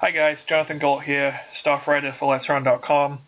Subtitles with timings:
[0.00, 3.18] Hi guys, Jonathan Gault here, staff writer for LetsRun.com.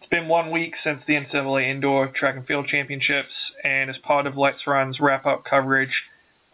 [0.00, 3.32] It's been one week since the NCAA Indoor Track and Field Championships,
[3.64, 6.04] and as part of Let's Run's wrap-up coverage,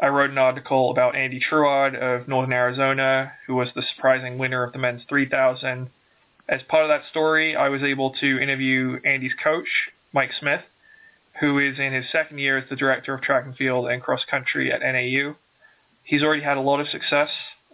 [0.00, 4.62] I wrote an article about Andy Trouard of Northern Arizona, who was the surprising winner
[4.62, 5.90] of the men's 3000
[6.48, 10.62] as part of that story, I was able to interview Andy's coach, Mike Smith,
[11.38, 14.24] who is in his second year as the director of track and field and cross
[14.24, 15.36] country at NAU.
[16.02, 17.28] He's already had a lot of success.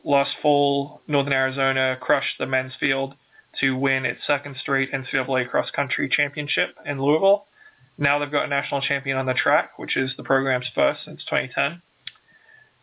[0.06, 3.14] Last fall, Northern Arizona crushed the men's field
[3.60, 7.46] to win its second straight NCAA cross country championship in Louisville.
[7.98, 11.22] Now they've got a national champion on the track, which is the program's first since
[11.24, 11.82] 2010.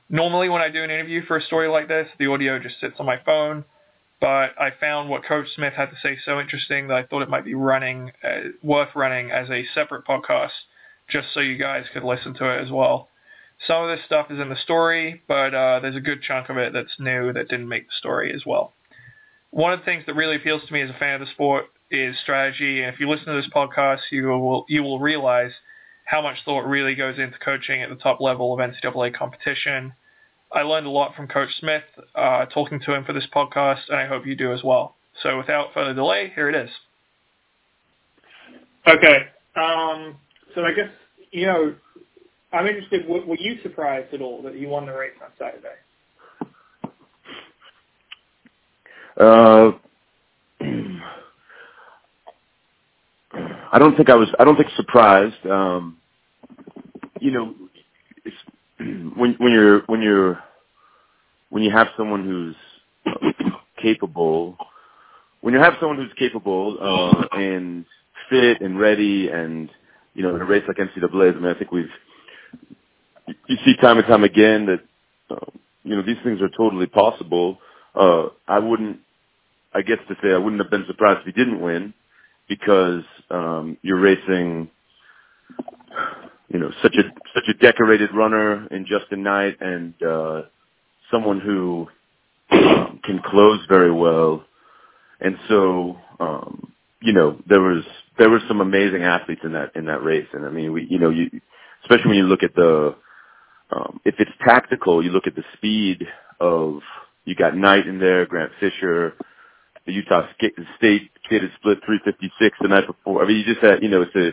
[0.09, 2.95] Normally, when I do an interview for a story like this, the audio just sits
[2.99, 3.65] on my phone
[4.23, 7.29] but I found what Coach Smith had to say so interesting that I thought it
[7.29, 10.51] might be running uh, worth running as a separate podcast,
[11.09, 13.09] just so you guys could listen to it as well.
[13.67, 16.57] Some of this stuff is in the story, but uh, there's a good chunk of
[16.57, 18.73] it that's new that didn't make the story as well.
[19.51, 21.65] One of the things that really appeals to me as a fan of the sport
[21.91, 25.51] is strategy, and if you listen to this podcast, you will you will realize
[26.05, 29.93] how much thought really goes into coaching at the top level of NCAA competition
[30.53, 33.97] I learned a lot from Coach Smith uh, talking to him for this podcast, and
[33.97, 34.95] I hope you do as well.
[35.23, 36.69] So without further delay, here it is.
[38.87, 39.17] Okay.
[39.55, 40.15] Um,
[40.53, 40.89] so I guess,
[41.31, 41.75] you know,
[42.53, 45.75] I'm interested, were, were you surprised at all that you won the race on Saturday?
[49.19, 49.71] Uh,
[53.71, 54.29] I don't think I was.
[54.39, 55.45] I don't think surprised.
[55.47, 55.97] Um,
[57.19, 57.55] you know,
[58.79, 60.43] when when you're when you're
[61.49, 62.55] when you have someone who's
[63.81, 64.57] capable,
[65.41, 67.85] when you have someone who's capable uh, and
[68.29, 69.69] fit and ready, and
[70.13, 71.89] you know, in a race like NCAA, I mean, I think we've
[73.47, 74.81] you see time and time again that
[75.35, 75.51] uh,
[75.83, 77.59] you know these things are totally possible.
[77.95, 78.99] Uh, I wouldn't,
[79.73, 81.93] I guess to say, I wouldn't have been surprised if he didn't win
[82.49, 84.69] because um, you're racing
[86.49, 90.41] you know such a such a decorated runner in Justin Knight and uh,
[91.11, 91.87] someone who
[92.51, 94.45] um, can close very well.
[95.21, 97.83] And so um, you know there was
[98.17, 100.27] there were some amazing athletes in that in that race.
[100.33, 101.29] And I mean we you know you
[101.83, 102.95] especially when you look at the
[103.73, 106.05] um, if it's tactical, you look at the speed
[106.39, 106.79] of
[107.25, 109.13] you got Knight in there, Grant Fisher,
[109.85, 110.27] the Utah
[110.77, 113.23] State skated split 356 the night before.
[113.23, 114.31] I mean, you just had, you know, it's a,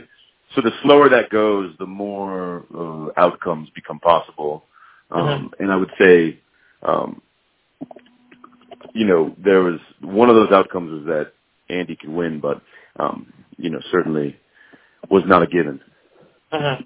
[0.54, 4.64] so the slower that goes, the more uh, outcomes become possible.
[5.10, 5.62] Um, mm-hmm.
[5.62, 6.40] And I would say,
[6.82, 7.22] um,
[8.94, 11.32] you know, there was one of those outcomes was that
[11.72, 12.60] Andy could win, but
[12.98, 14.36] um, you know, certainly
[15.08, 15.80] was not a given.
[16.52, 16.76] Uh-huh.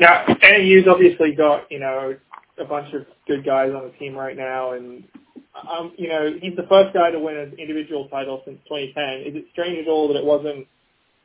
[0.00, 2.16] Yeah, NAU's obviously got you know
[2.58, 5.04] a bunch of good guys on the team right now, and
[5.70, 9.32] um, you know, he's the first guy to win an individual title since 2010.
[9.32, 10.66] Is it strange at all that it wasn't,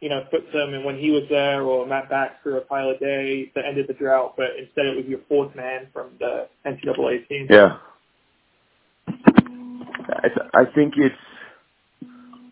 [0.01, 3.65] you know, Futsum and when he was there or Matt Baxter or Tyler Day that
[3.65, 7.47] ended the drought, but instead it was your fourth man from the NCAA team?
[7.49, 7.77] Yeah.
[9.07, 11.15] I, I think it's,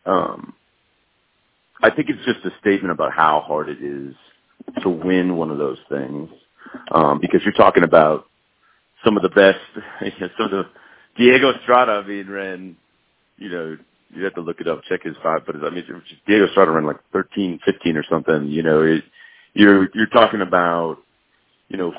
[0.05, 0.53] um,
[1.81, 4.15] I think it's just a statement about how hard it is
[4.81, 6.29] to win one of those things,
[6.91, 8.25] um, because you're talking about
[9.03, 9.59] some of the best,
[10.37, 10.63] some of the
[11.17, 12.75] Diego Estrada, I mean, ran,
[13.37, 13.77] you know,
[14.13, 15.85] you have to look it up, check his five, but I mean,
[16.27, 19.03] Diego Estrada ran like 13, 15 or something, you know, it,
[19.53, 20.97] you're, you're talking about,
[21.69, 21.93] you know,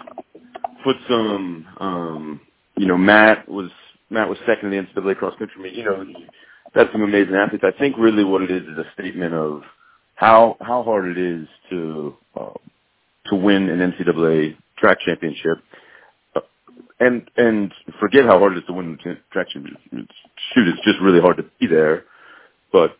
[0.84, 2.40] Futsum, um,
[2.76, 3.70] you know, Matt was,
[4.10, 6.04] Matt was second in the NCAA cross country meet, you know,
[6.74, 7.64] that's some amazing athletes.
[7.66, 9.62] I think really what it is is a statement of
[10.22, 12.56] how, how hard it is to, um,
[13.26, 15.58] to win an NCAA track championship
[17.02, 19.76] and and forget how hard it is to win the traction
[20.54, 20.68] shoot.
[20.68, 22.04] It's just really hard to be there.
[22.72, 22.96] But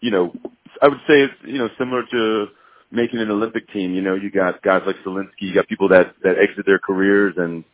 [0.00, 0.34] you know,
[0.82, 2.46] I would say it's you know similar to
[2.90, 3.94] making an Olympic team.
[3.94, 7.34] You know, you got guys like Solinsky, you got people that that exit their careers
[7.38, 7.64] and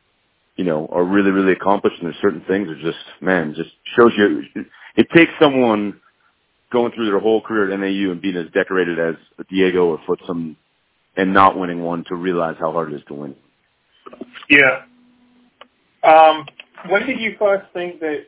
[0.56, 1.96] you know are really really accomplished.
[2.00, 4.42] And there's certain things that just man just shows you.
[4.96, 6.00] It takes someone
[6.72, 9.14] going through their whole career at NAU and being as decorated as
[9.48, 10.56] Diego or Futsum
[11.16, 13.36] and not winning one to realize how hard it is to win.
[14.48, 14.82] Yeah.
[16.02, 16.46] Um,
[16.88, 18.24] when did you first think that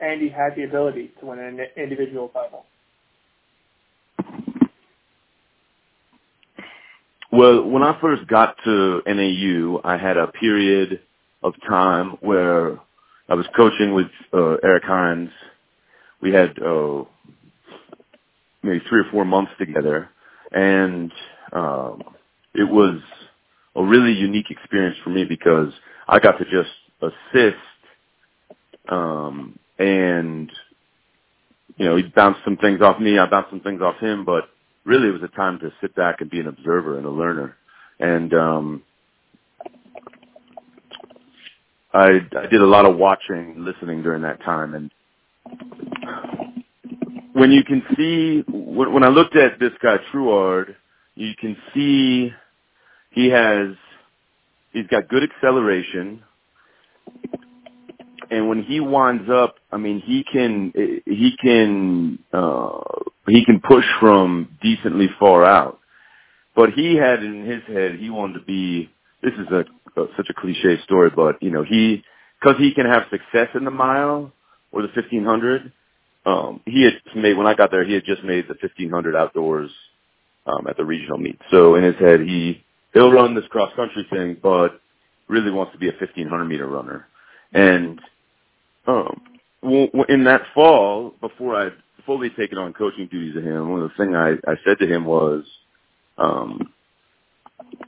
[0.00, 2.64] Andy had the ability to win an individual title?
[7.32, 11.00] Well, when I first got to NAU, I had a period
[11.42, 12.78] of time where
[13.28, 15.30] I was coaching with uh, Eric Heins.
[16.20, 17.04] We had uh,
[18.62, 20.10] maybe three or four months together,
[20.52, 21.12] and
[21.52, 22.02] um,
[22.54, 23.00] it was
[23.76, 25.72] a really unique experience for me because
[26.08, 26.70] I got to just
[27.02, 27.56] assist,
[28.88, 30.50] um, and
[31.76, 34.44] you know he bounced some things off me, I bounced some things off him, but
[34.84, 37.56] really it was a time to sit back and be an observer and a learner,
[38.00, 38.82] and um,
[41.92, 44.90] I, I did a lot of watching, listening during that time, and
[47.32, 50.76] when you can see when, I looked at this guy Trouard,
[51.14, 52.32] you can see
[53.10, 53.68] he has
[54.72, 56.22] he's got good acceleration,
[58.30, 60.72] and when he winds up, I mean he can
[61.06, 62.80] he can uh,
[63.28, 65.78] he can push from decently far out.
[66.56, 68.90] But he had in his head he wanted to be.
[69.22, 72.02] This is a, a such a cliche story, but you know he
[72.40, 74.32] because he can have success in the mile
[74.72, 75.72] or the fifteen hundred.
[76.26, 77.84] Um, he had made when I got there.
[77.84, 79.70] He had just made the fifteen hundred outdoors
[80.46, 81.38] um, at the regional meet.
[81.50, 82.64] So in his head, he
[82.94, 84.80] he'll run this cross country thing, but
[85.28, 87.08] really wants to be a fifteen hundred meter runner.
[87.52, 88.00] And
[88.86, 89.20] um,
[89.62, 91.70] in that fall, before I
[92.06, 94.86] fully taken on coaching duties of him, one of the things I, I said to
[94.92, 95.44] him was,
[96.18, 96.72] um,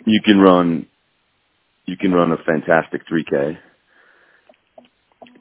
[0.07, 0.87] "You can run,
[1.87, 3.59] you can run a fantastic 3K.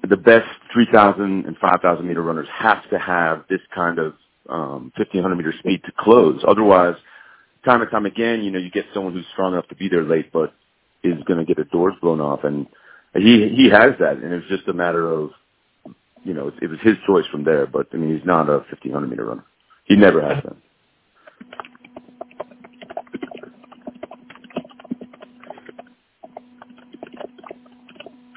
[0.09, 4.13] The best 3,000 and 5,000 meter runners have to have this kind of
[4.49, 6.43] um, 1,500 meter speed to close.
[6.47, 6.95] Otherwise,
[7.65, 10.03] time and time again, you know, you get someone who's strong enough to be there
[10.03, 10.53] late, but
[11.03, 12.67] is going to get the doors blown off, and
[13.15, 15.31] he he has that, and it's just a matter of
[16.23, 17.67] you know, it, it was his choice from there.
[17.67, 19.45] But I mean, he's not a 1500 meter runner.
[19.85, 20.57] He never has been.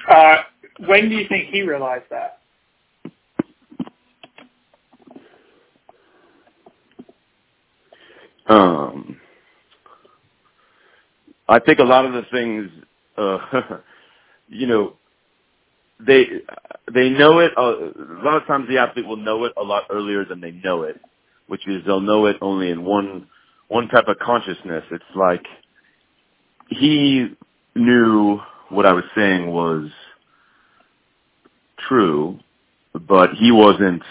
[0.09, 0.37] Uh,
[0.79, 2.39] when do you think he realized that?
[8.47, 9.19] Um,
[11.49, 12.69] I think a lot of the things,
[13.17, 13.39] uh,
[14.49, 14.93] you know,
[16.05, 16.25] they
[16.93, 17.53] they know it.
[17.57, 17.61] Uh,
[18.21, 20.83] a lot of times, the athlete will know it a lot earlier than they know
[20.83, 20.99] it,
[21.47, 23.27] which is they'll know it only in one
[23.69, 24.83] one type of consciousness.
[24.91, 25.45] It's like
[26.69, 27.27] he
[27.75, 28.39] knew
[28.69, 29.89] what I was saying was
[31.87, 32.39] true,
[32.93, 34.03] but he wasn't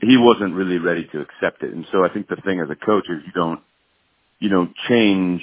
[0.00, 1.74] he wasn't really ready to accept it.
[1.74, 3.60] And so I think the thing as a coach is you don't
[4.38, 5.42] you don't change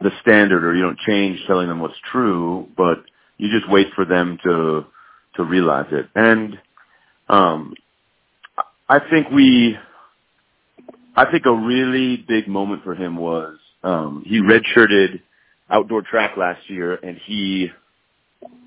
[0.00, 3.02] the standard or you don't change telling them what's true, but
[3.36, 4.84] you just wait for them to
[5.36, 6.08] to realize it.
[6.14, 6.58] And
[7.28, 7.74] um
[8.88, 9.76] I think we
[11.16, 15.20] I think a really big moment for him was um he redshirted
[15.70, 17.70] outdoor track last year and he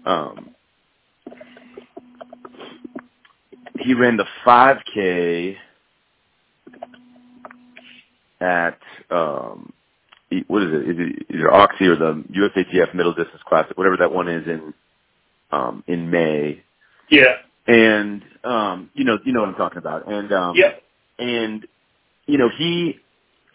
[0.05, 0.51] um
[3.79, 5.55] he ran the 5k
[8.39, 8.79] at
[9.09, 9.73] um
[10.47, 10.89] what is it?
[10.89, 14.73] Is it either Oxy or the USATF Middle Distance Classic, whatever that one is in
[15.51, 16.63] um in May.
[17.09, 17.35] Yeah.
[17.67, 20.07] And um you know you know what I'm talking about.
[20.11, 20.71] And um yeah.
[21.19, 21.67] and
[22.27, 22.99] you know he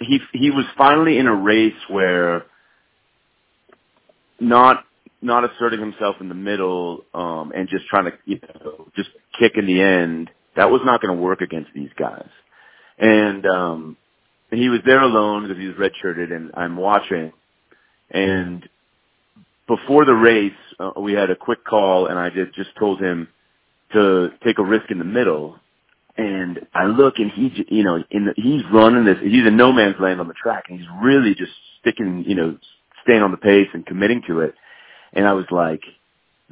[0.00, 2.44] he he was finally in a race where
[4.38, 4.85] not
[5.26, 9.52] not asserting himself in the middle um and just trying to you know just kick
[9.56, 12.28] in the end that was not going to work against these guys.
[12.99, 13.97] And um
[14.50, 17.33] he was there alone because he was redshirted, and I'm watching.
[18.11, 18.68] And
[19.68, 23.28] before the race, uh, we had a quick call, and I did just told him
[23.92, 25.56] to take a risk in the middle.
[26.16, 29.18] And I look, and he's you know in the, he's running this.
[29.23, 32.56] He's in no man's land on the track, and he's really just sticking, you know,
[33.04, 34.54] staying on the pace and committing to it.
[35.16, 35.82] And I was like,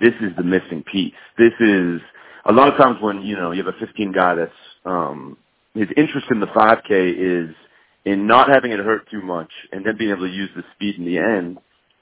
[0.00, 1.14] this is the missing piece.
[1.38, 2.00] This is
[2.46, 4.52] a lot of times when you know you have a 15 guy that's
[4.84, 5.36] um,
[5.74, 7.54] his interest in the 5K is
[8.04, 10.96] in not having it hurt too much and then being able to use the speed
[10.96, 11.58] in the end.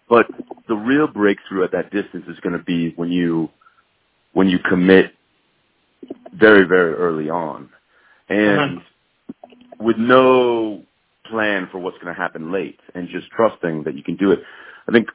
[0.09, 0.27] But
[0.69, 3.51] the real breakthrough at that distance is going to be when you
[4.33, 5.13] when you commit
[6.35, 7.71] very very early on,
[8.29, 9.49] and uh-huh.
[9.81, 10.83] with no
[11.27, 14.41] plan for what's going to happen late, and just trusting that you can do it.
[14.89, 15.09] I think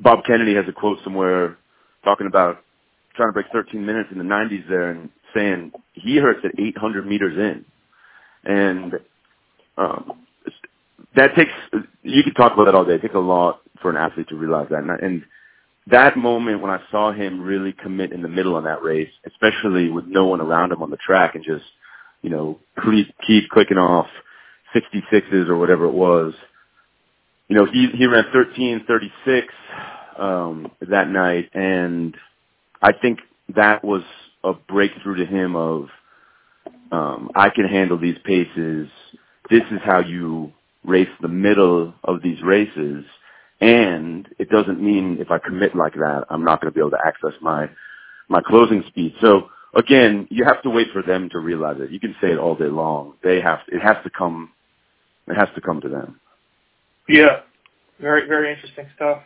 [0.00, 1.56] Bob Kennedy has a quote somewhere
[2.04, 2.62] talking about
[3.14, 7.06] trying to break 13 minutes in the 90s there and saying he hurts at 800
[7.06, 7.64] meters in.
[8.44, 8.94] And
[9.76, 10.26] um,
[11.16, 11.52] that takes
[12.02, 12.94] you could talk about that all day.
[12.94, 15.24] It takes a lot for an athlete to realize that, and, and
[15.86, 19.90] that moment when I saw him really commit in the middle of that race, especially
[19.90, 21.64] with no one around him on the track, and just
[22.22, 24.06] you know keep, keep clicking off
[24.74, 26.34] 66s or whatever it was.
[27.50, 29.48] You know, he he ran 13:36
[30.18, 32.16] um, that night, and
[32.80, 33.18] I think
[33.56, 34.02] that was
[34.44, 35.88] a breakthrough to him of
[36.92, 38.88] um, I can handle these paces.
[39.50, 40.52] This is how you
[40.84, 43.04] race the middle of these races.
[43.60, 46.92] And it doesn't mean if I commit like that, I'm not going to be able
[46.92, 47.68] to access my,
[48.28, 49.14] my closing speed.
[49.20, 51.90] So again, you have to wait for them to realize it.
[51.90, 53.14] You can say it all day long.
[53.22, 54.52] They have, it has to come,
[55.28, 56.20] it has to come to them.
[57.10, 57.40] Yeah.
[58.00, 59.22] Very, very interesting stuff.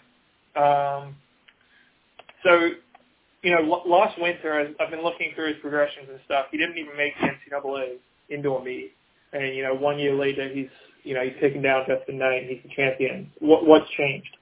[0.56, 1.16] Um,
[2.42, 2.70] so,
[3.42, 6.46] you know, last winter, I've been looking through his progressions and stuff.
[6.50, 7.96] He didn't even make the NCAA
[8.30, 8.92] indoor meet.
[9.32, 10.68] And, you know, one year later, he's
[11.04, 12.46] you know, he's taken down Justin Knight.
[12.48, 13.30] He's the champion.
[13.38, 14.36] What, what's changed?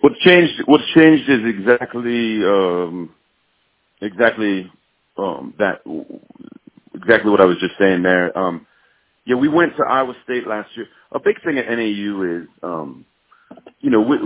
[0.00, 0.62] What's changed?
[0.66, 3.14] What's changed is exactly um,
[4.02, 4.70] exactly
[5.16, 5.80] um, that
[6.94, 8.36] exactly what I was just saying there.
[8.38, 8.66] Um,
[9.26, 10.86] yeah, we went to Iowa State last year.
[11.12, 13.06] A big thing at NAU is, um,
[13.80, 14.18] you know, we,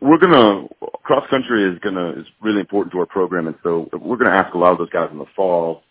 [0.00, 0.66] we're gonna
[1.02, 4.54] cross country is gonna is really important to our program, and so we're gonna ask
[4.54, 5.82] a lot of those guys in the fall,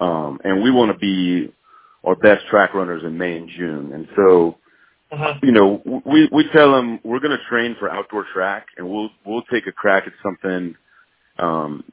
[0.00, 1.52] um, and we want to be
[2.06, 3.92] our best track runners in May and June.
[3.92, 4.56] And so,
[5.12, 5.34] uh-huh.
[5.42, 9.10] you know, we we tell them we're going to train for outdoor track, and we'll
[9.24, 10.76] we'll take a crack at something.
[11.38, 11.84] Um,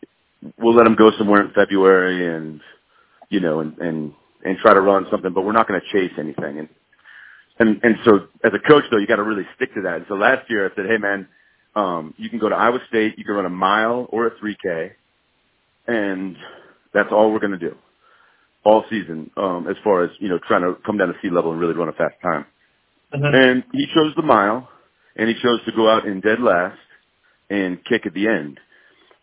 [0.58, 2.62] we'll let them go somewhere in February, and
[3.30, 6.14] you know, and and and try to run something, but we're not going to chase
[6.20, 6.60] anything.
[6.60, 6.70] And
[7.60, 9.96] and and so, as a coach, though, you got to really stick to that.
[9.98, 11.28] And so last year, I said, hey man,
[11.76, 14.92] um, you can go to Iowa State, you can run a mile or a 3K,
[15.88, 16.36] and
[16.94, 17.76] that's all we're going to do
[18.66, 21.52] all season um, as far as you know trying to come down to sea level
[21.52, 22.46] and really run a fast time.
[23.14, 23.28] Uh-huh.
[23.32, 24.70] And he chose the mile,
[25.16, 26.78] and he chose to go out in dead last
[27.50, 28.60] and kick at the end.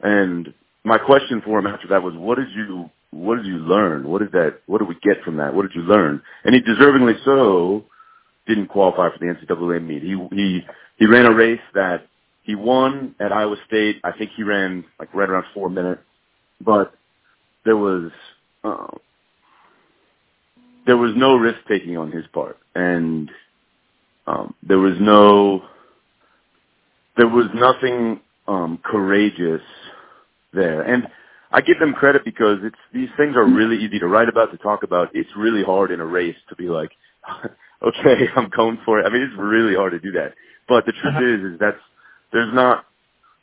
[0.01, 4.09] And my question for him after that was, what did you what did you learn?
[4.09, 4.61] What did that?
[4.67, 5.55] What did we get from that?
[5.55, 6.23] What did you learn?
[6.45, 7.85] And he deservingly so
[8.47, 10.03] didn't qualify for the NCAA meet.
[10.03, 10.61] He he
[10.99, 12.07] he ran a race that
[12.43, 13.97] he won at Iowa State.
[14.05, 16.03] I think he ran like right around four minutes,
[16.61, 16.95] but
[17.65, 18.11] there was
[18.65, 18.97] uh,
[20.87, 23.31] there was no risk taking on his part, and
[24.27, 25.63] um, there was no
[27.17, 29.63] there was nothing um, courageous
[30.53, 30.83] there.
[30.83, 31.07] And
[31.53, 34.59] I give them credit because it's these things are really easy to write about, to
[34.59, 35.11] talk about.
[35.15, 36.93] It's really hard in a race to be like,
[37.83, 39.07] okay, I'm going for it.
[39.07, 40.35] I mean, it's really hard to do that.
[40.69, 41.47] But the truth uh-huh.
[41.47, 41.81] is, is that's
[42.33, 42.85] there's not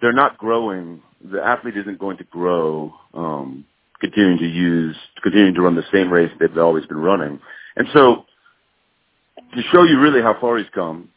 [0.01, 1.01] they're not growing.
[1.31, 3.65] The athlete isn't going to grow um,
[3.99, 7.39] continuing to use, continuing to run the same race they've always been running.
[7.75, 8.25] And so,
[9.53, 11.09] to show you really how far he's come,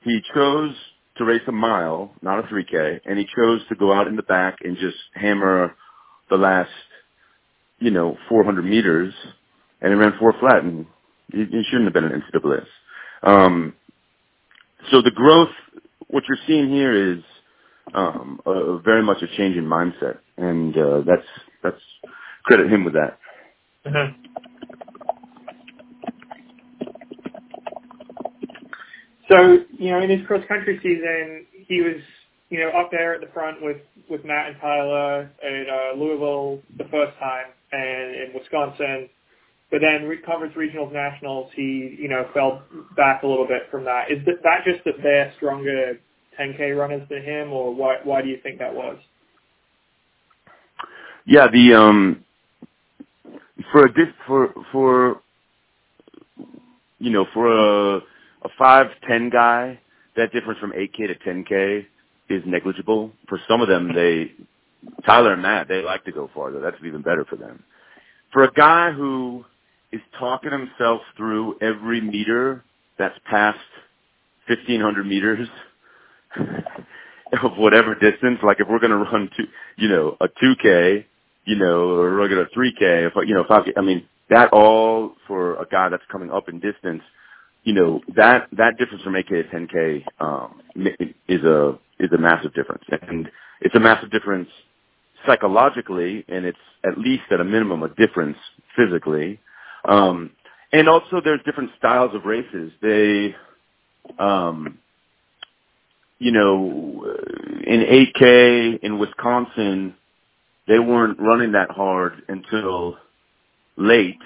[0.00, 0.74] he chose
[1.16, 4.22] to race a mile, not a 3K, and he chose to go out in the
[4.22, 5.74] back and just hammer
[6.32, 6.70] the last,
[7.78, 9.14] you know, 400 meters,
[9.80, 10.86] and he ran four flat, and
[11.30, 12.64] he, he shouldn't have been an NCAA.
[13.22, 13.74] Um,
[14.90, 15.50] so the growth,
[16.08, 17.20] what you're seeing here is
[17.94, 21.26] um, a, very much a change in mindset, and uh, that's
[21.62, 21.82] that's
[22.44, 23.18] credit him with that.
[23.86, 24.22] Mm-hmm.
[29.28, 32.02] So, you know, in his cross country season, he was,
[32.52, 33.78] you know, up there at the front with,
[34.10, 39.08] with Matt and Tyler at uh, Louisville the first time and in Wisconsin.
[39.70, 42.62] But then conference regionals, nationals, he, you know, fell
[42.94, 44.10] back a little bit from that.
[44.10, 45.98] Is that just that they're stronger
[46.38, 48.98] 10K runners than him, or why, why do you think that was?
[51.24, 52.22] Yeah, the um,
[53.70, 53.92] for a
[54.26, 55.22] for for
[56.98, 57.96] you know for a
[58.42, 59.80] a five ten guy,
[60.16, 61.86] that difference from eight k to ten k
[62.32, 63.12] is negligible.
[63.28, 64.32] For some of them, they
[65.06, 66.60] Tyler and Matt they like to go farther.
[66.60, 67.62] That's even better for them.
[68.32, 69.44] For a guy who
[69.92, 72.64] is talking himself through every meter
[72.98, 73.58] that's past
[74.48, 75.48] fifteen hundred meters
[76.38, 79.44] of whatever distance, like if we're going to run two,
[79.76, 81.06] you know, a two k
[81.44, 85.66] you know, or regular 3K, if, you know, 5K, I mean, that all for a
[85.66, 87.02] guy that's coming up in distance,
[87.64, 90.62] you know, that, that difference from 8K to 10K, um,
[91.28, 92.84] is a, is a massive difference.
[93.08, 93.30] And
[93.60, 94.48] it's a massive difference
[95.26, 98.36] psychologically, and it's at least at a minimum a difference
[98.76, 99.40] physically.
[99.84, 100.30] Um,
[100.72, 102.72] and also there's different styles of races.
[102.82, 103.34] They,
[104.18, 104.78] um,
[106.18, 107.04] you know,
[107.66, 109.94] in 8K in Wisconsin,
[110.68, 112.96] they weren't running that hard until
[113.76, 114.18] late.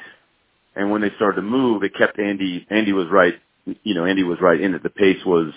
[0.76, 3.35] And when they started to move, it kept Andy, Andy was right
[3.83, 4.83] you know, Andy was right in it.
[4.83, 5.52] The pace was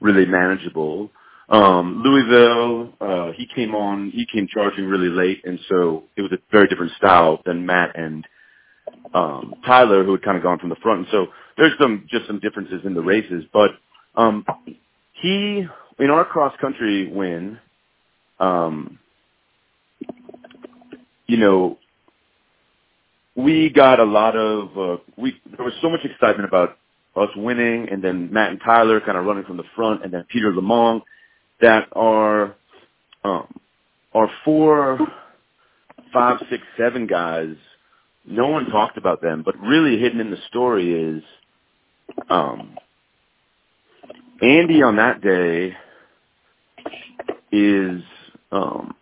[0.00, 1.10] really manageable.
[1.48, 6.32] Um, Louisville, uh, he came on, he came charging really late, and so it was
[6.32, 8.26] a very different style than Matt and
[9.14, 11.00] um, Tyler, who had kind of gone from the front.
[11.00, 13.70] And so there's some just some differences in the races, but
[14.14, 14.44] um,
[15.12, 15.66] he
[15.98, 17.58] in our cross country win,
[18.40, 18.98] um,
[21.26, 21.78] you know,
[23.36, 26.76] we got a lot of uh, we there was so much excitement about
[27.16, 30.24] us winning, and then Matt and Tyler kind of running from the front, and then
[30.30, 31.02] Peter Lomong,
[31.62, 32.56] that are
[33.24, 33.48] um,
[34.14, 34.98] our four,
[36.12, 37.54] five, six, seven guys.
[38.26, 41.24] No one talked about them, but really hidden in the story is
[42.30, 42.76] um,
[44.42, 45.74] Andy on that day
[47.52, 48.02] is
[48.52, 48.94] um,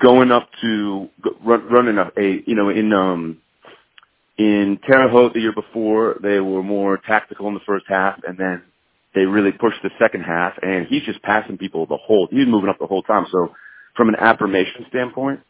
[0.00, 1.08] going up to
[1.44, 3.38] run, running a, a you know in um
[4.38, 8.38] in Terre Haute the year before they were more tactical in the first half and
[8.38, 8.62] then
[9.18, 12.70] they really pushed the second half and he's just passing people the whole he's moving
[12.70, 13.26] up the whole time.
[13.32, 13.52] So
[13.96, 15.40] from an affirmation standpoint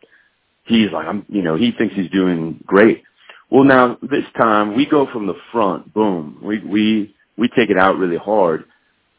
[0.64, 3.02] he's like I'm you know he thinks he's doing great.
[3.50, 7.78] Well now this time we go from the front boom we we we take it
[7.78, 8.64] out really hard.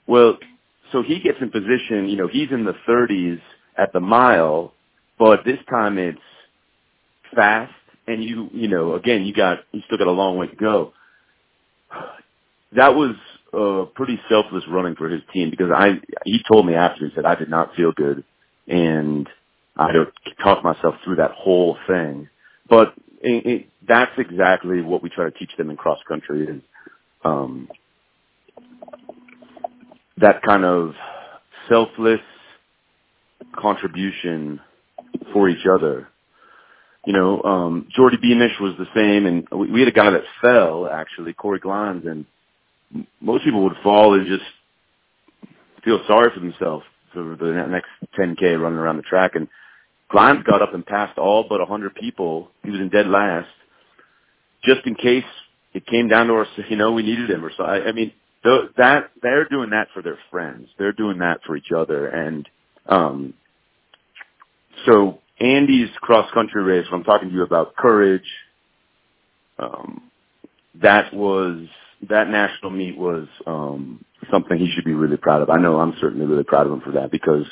[0.07, 0.39] Well
[0.91, 3.39] so he gets in position you know he's in the 30s
[3.77, 4.73] at the mile
[5.19, 6.19] but this time it's
[7.35, 7.73] fast
[8.07, 10.93] and you you know again you got you still got a long way to go.
[12.75, 13.15] That was
[13.53, 15.91] uh pretty selfless running for his team because i
[16.25, 18.23] he told me after he said i did not feel good
[18.67, 19.27] and
[19.77, 20.05] i had to
[20.43, 22.29] talk myself through that whole thing
[22.69, 26.61] but it, it, that's exactly what we try to teach them in cross country is
[27.23, 27.67] um
[30.17, 30.93] that kind of
[31.69, 32.19] selfless
[33.57, 34.59] contribution
[35.33, 36.07] for each other.
[37.05, 40.23] You know, um, Jordy Beamish was the same, and we, we had a guy that
[40.41, 42.25] fell actually, Corey Glines, and
[43.21, 44.43] most people would fall and just
[45.83, 49.31] feel sorry for themselves for the next 10k running around the track.
[49.35, 49.47] And
[50.11, 52.51] Glines got up and passed all but 100 people.
[52.63, 53.49] He was in dead last,
[54.63, 55.25] just in case
[55.73, 56.47] it came down to us.
[56.69, 57.63] You know, we needed him or so.
[57.63, 58.11] I, I mean,
[58.43, 60.67] th- that they're doing that for their friends.
[60.77, 62.47] They're doing that for each other, and
[62.87, 63.33] um,
[64.85, 68.23] so Andy's cross country race, when I'm talking to you about courage,
[69.59, 70.03] um,
[70.81, 71.67] that was
[72.07, 75.49] that national meet was um, something he should be really proud of.
[75.49, 77.45] I know I'm certainly really proud of him for that because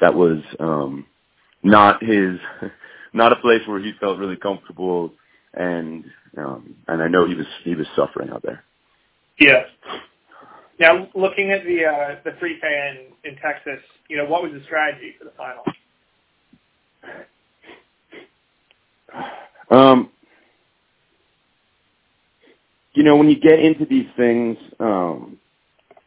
[0.00, 1.06] that was um,
[1.62, 2.38] not his,
[3.12, 5.12] not a place where he felt really comfortable,
[5.54, 6.04] and
[6.36, 8.64] um, and I know he was he was suffering out there.
[9.38, 9.62] Yeah.
[10.78, 14.62] Now, looking at the uh, the 3K in, in Texas, you know, what was the
[14.64, 15.64] strategy for the final?
[19.70, 20.10] Um,
[22.94, 25.38] you know, when you get into these things, um,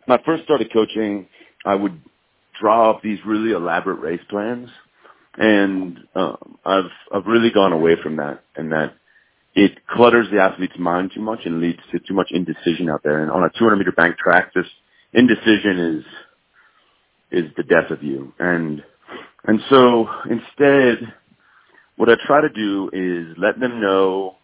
[0.05, 1.27] when I first started coaching,
[1.65, 2.01] I would
[2.59, 4.69] draw up these really elaborate race plans,
[5.37, 8.95] and um, I've I've really gone away from that, and that
[9.55, 13.23] it clutters the athlete's mind too much and leads to too much indecision out there.
[13.23, 14.67] And on a 200 meter bank track, this
[15.13, 16.05] indecision is
[17.31, 18.33] is the death of you.
[18.39, 18.83] And
[19.45, 21.13] and so instead,
[21.97, 24.35] what I try to do is let them know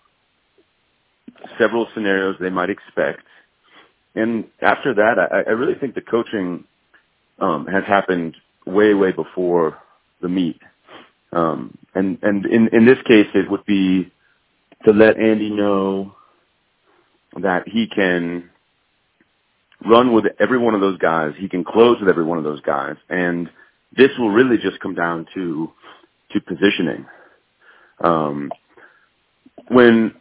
[1.58, 3.24] several scenarios they might expect.
[4.16, 6.66] And after that, I, I really think the coaching
[7.40, 9.78] um, has happened way, way before
[10.22, 10.60] the meet.
[11.32, 14.12] Um, and and in, in this case, it would be
[14.86, 16.16] to let Andy know
[17.42, 18.50] that he can
[19.86, 21.34] run with every one of those guys.
[21.38, 22.96] He can close with every one of those guys.
[23.10, 23.50] And
[23.96, 25.72] this will really just come down to
[26.32, 27.06] to positioning.
[28.04, 28.52] Um,
[29.70, 30.14] when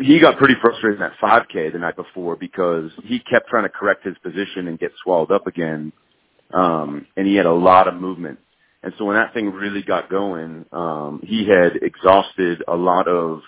[0.00, 3.68] he got pretty frustrated in that 5K the night before because he kept trying to
[3.68, 5.92] correct his position and get swallowed up again,
[6.52, 8.38] um, and he had a lot of movement.
[8.82, 13.40] And so when that thing really got going, um, he had exhausted a lot of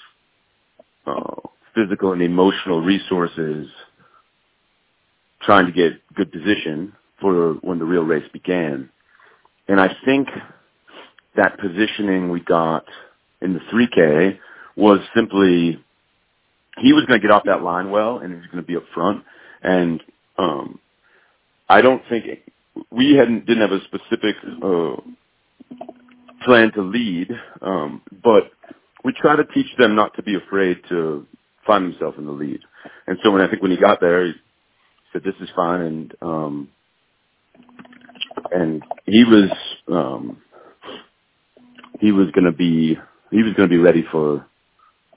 [1.06, 3.68] uh, physical and emotional resources
[5.42, 8.90] trying to get good position for when the real race began.
[9.68, 10.28] And I think
[11.36, 12.84] that positioning we got
[13.40, 14.38] in the 3K
[14.76, 15.82] was simply
[16.80, 18.76] he was going to get off that line well and he was going to be
[18.76, 19.24] up front.
[19.62, 20.02] And
[20.38, 20.78] um,
[21.68, 22.24] I don't think
[22.90, 24.96] we hadn't didn't have a specific uh,
[26.44, 27.30] plan to lead,
[27.62, 28.50] um, but
[29.04, 31.26] we try to teach them not to be afraid to
[31.66, 32.60] find themselves in the lead.
[33.06, 34.32] And so when I think when he got there, he
[35.12, 36.68] said, "This is fine," and um,
[38.50, 39.50] and he was
[39.88, 40.38] um,
[42.00, 42.98] he was going to be
[43.30, 44.46] he was going to be ready for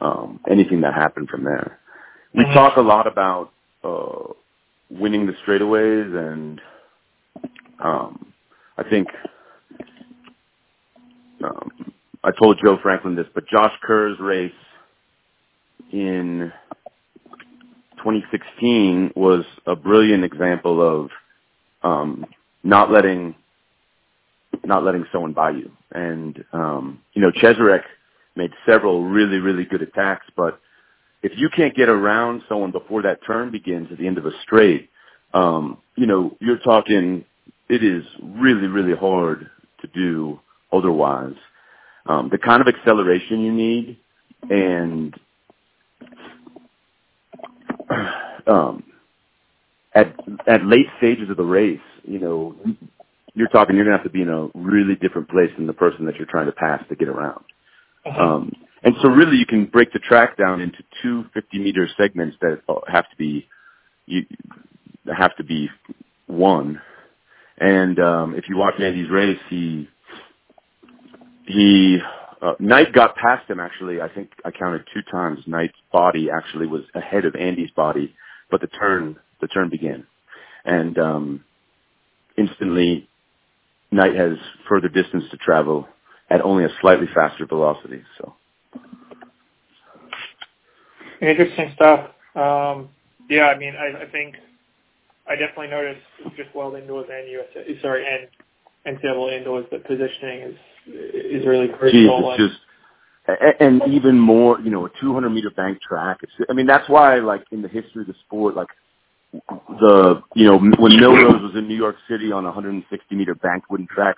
[0.04, 1.80] um, anything that happened from there.
[2.34, 3.52] we talk a lot about
[3.84, 4.34] uh,
[4.89, 6.62] winning the straightaways, and
[7.80, 8.34] um,
[8.78, 9.08] I think
[11.44, 11.72] um,
[12.24, 14.52] I told Joe Franklin this, but Josh Kerr's race
[15.92, 16.52] in
[17.98, 21.10] 2016 was a brilliant example of
[21.84, 22.26] um,
[22.63, 23.36] not letting
[24.63, 25.72] not letting someone buy you.
[25.92, 27.84] And um, you know, Cheserek
[28.36, 30.60] made several really really good attacks, but
[31.24, 34.32] if you can't get around someone before that turn begins at the end of a
[34.43, 34.89] straight,
[35.34, 37.26] um, you know, you're talking.
[37.69, 39.50] It is really really hard
[39.82, 40.39] to do
[40.72, 41.36] otherwise.
[42.08, 43.98] Um, the kind of acceleration you need
[44.50, 45.15] and
[48.48, 48.84] um,
[49.96, 50.15] at
[50.48, 52.56] at late stages of the race, you know,
[53.34, 56.06] you're talking you're gonna have to be in a really different place than the person
[56.06, 57.43] that you're trying to pass to get around.
[58.06, 58.22] Uh-huh.
[58.22, 58.52] Um,
[58.84, 62.62] and so really you can break the track down into two 50 meter segments that
[62.88, 63.48] have to be
[64.06, 64.26] you
[65.16, 65.70] have to be
[66.28, 66.82] one.
[67.58, 69.88] And um, if you watch Andy's race, he
[71.46, 72.00] he
[72.42, 74.02] uh, Knight got past him actually.
[74.02, 75.39] I think I counted two times.
[75.48, 78.16] Knight's body actually was ahead of Andy's body,
[78.52, 80.06] but the turn the turn began,
[80.66, 81.44] and um,
[82.38, 83.08] instantly
[83.92, 84.34] Knight has
[84.68, 85.88] further distance to travel
[86.30, 88.04] at only a slightly faster velocity.
[88.18, 88.34] So
[91.22, 92.10] interesting stuff.
[92.36, 92.90] Um,
[93.30, 94.36] yeah, I mean, I, I think
[95.28, 96.02] I definitely noticed
[96.36, 100.56] just World Indoors and US, sorry, and NCAA Indoors that positioning is
[100.88, 102.22] is really crucial.
[102.24, 102.60] Jeez, just
[103.60, 106.18] and even more, you know, a 200 meter bank track.
[106.24, 108.68] It's, I mean, that's why, like, in the history of the sport, like,
[109.80, 113.64] the, you know, when Millrose was in New York City on a 160 meter bank
[113.70, 114.18] wooden track,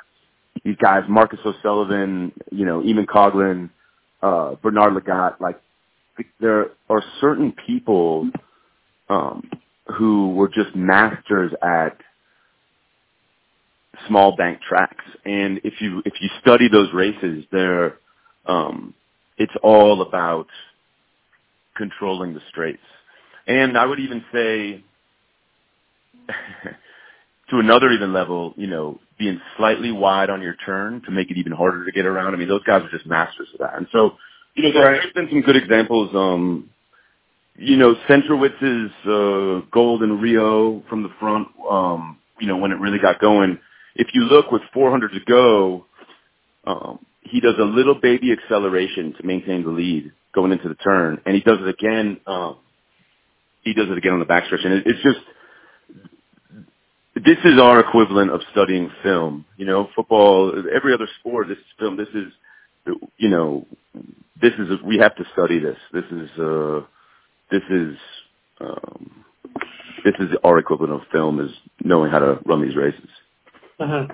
[0.63, 3.69] these guys, Marcus O'Sullivan, you know, Eamonn Coghlan,
[4.21, 5.59] uh, Bernard Lagat, like,
[6.39, 8.29] there are certain people,
[9.09, 9.49] um,
[9.97, 11.97] who were just masters at
[14.07, 15.03] small bank tracks.
[15.25, 17.97] And if you if you study those races, they're
[18.45, 18.93] um,
[19.37, 20.47] it's all about
[21.75, 22.79] controlling the straights.
[23.47, 24.83] And I would even say
[27.49, 31.37] to another even level, you know, being slightly wide on your turn to make it
[31.37, 32.33] even harder to get around.
[32.33, 33.77] I mean, those guys are just masters of that.
[33.77, 34.11] And so,
[34.55, 35.13] you know, there's right.
[35.13, 36.13] been some good examples.
[36.13, 36.69] Um,
[37.57, 41.47] you know, Centrowitz's uh, gold in Rio from the front.
[41.69, 43.59] Um, you know, when it really got going,
[43.95, 45.85] if you look with 400 to go,
[46.67, 51.21] um, he does a little baby acceleration to maintain the lead going into the turn,
[51.25, 52.19] and he does it again.
[52.27, 52.57] Um,
[53.63, 55.19] he does it again on the backstretch, and it, it's just
[57.15, 59.45] this is our equivalent of studying film.
[59.57, 61.97] You know, football, every other sport, this is film.
[61.97, 62.33] This is,
[63.17, 63.65] you know,
[64.41, 65.77] this is we have to study this.
[65.93, 66.81] This is uh,
[67.49, 67.95] this is
[68.59, 69.25] um,
[70.03, 71.51] this is our equivalent of film is
[71.83, 73.09] knowing how to run these races.
[73.79, 74.07] Uh-huh.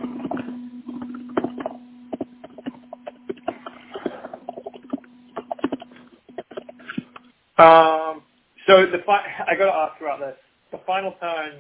[7.64, 8.24] Um,
[8.68, 10.36] so the fi- I got to ask about this.
[10.72, 11.54] The final time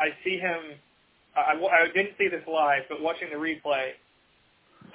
[0.00, 0.80] I see him,
[1.36, 3.92] I, I didn't see this live, but watching the replay,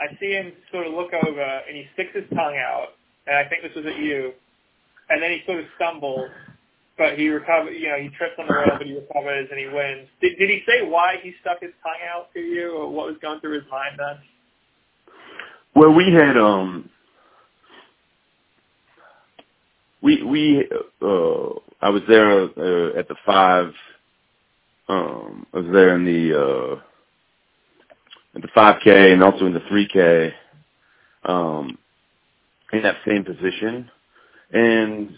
[0.01, 3.47] I see him sort of look over and he sticks his tongue out, and I
[3.47, 4.33] think this was at you,
[5.09, 6.29] and then he sort of stumbles
[6.97, 7.71] but he recovered.
[7.71, 10.07] You know, he trips on the rail, but he recovers and he wins.
[10.21, 13.17] Did, did he say why he stuck his tongue out to you, or what was
[13.21, 14.17] going through his mind then?
[15.75, 16.89] Well, we had um,
[20.01, 20.67] we we
[21.01, 21.49] uh,
[21.81, 23.73] I was there uh, at the five.
[24.89, 26.81] Um, I was there in the uh,
[28.35, 30.33] in the five k and also in the three k.
[31.25, 31.77] Um,
[32.73, 33.89] in that same position,
[34.51, 35.17] and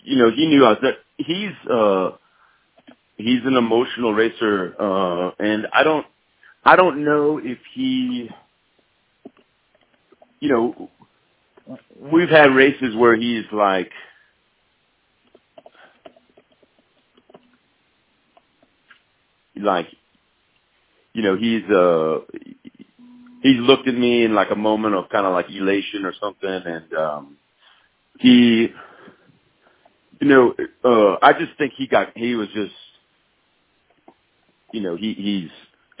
[0.00, 0.96] you know, he knew I was there.
[1.18, 2.12] He's uh
[3.16, 6.06] he's an emotional racer, uh and I don't
[6.64, 8.30] I don't know if he
[10.40, 10.90] you know
[12.00, 13.90] we've had races where he's like
[19.62, 19.88] like
[21.14, 22.20] you know he's uh
[23.42, 26.50] he's looked at me in like a moment of kind of like elation or something
[26.66, 27.36] and um
[28.20, 28.68] he
[30.20, 32.74] you know, uh, I just think he got, he was just,
[34.72, 35.50] you know, he, he's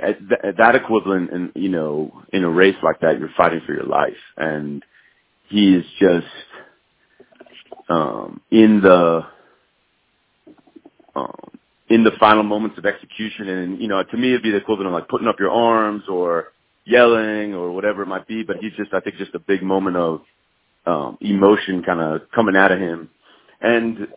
[0.00, 3.62] at, th- at that equivalent and, you know, in a race like that, you're fighting
[3.66, 4.16] for your life.
[4.36, 4.84] And
[5.48, 6.26] he is just,
[7.90, 9.22] um, in the,
[11.16, 11.55] um,
[11.88, 13.48] in the final moments of execution.
[13.48, 16.04] And, you know, to me, it'd be the equivalent of like putting up your arms
[16.08, 16.48] or
[16.84, 18.42] yelling or whatever it might be.
[18.42, 20.20] But he's just, I think, just a big moment of,
[20.86, 23.10] um, emotion kind of coming out of him
[23.60, 24.08] and